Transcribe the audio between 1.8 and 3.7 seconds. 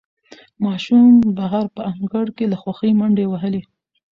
انګړ کې له خوښۍ منډې وهلې